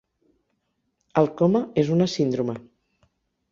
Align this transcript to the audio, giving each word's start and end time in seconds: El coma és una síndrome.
El 1.21 1.29
coma 1.43 1.63
és 1.83 1.93
una 1.99 2.09
síndrome. 2.17 2.59